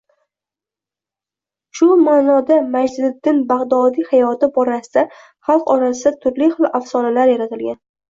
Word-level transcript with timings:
Shu 1.79 1.89
maʼnoda 2.05 2.57
Majdiddin 2.75 3.41
Bagʻdodiy 3.51 4.07
hayoti 4.13 4.49
borasida 4.55 5.03
xalq 5.51 5.69
orasida 5.75 6.13
turfa 6.25 6.49
xil 6.57 6.71
afsonalar 6.81 7.33
yaratilgan 7.35 7.79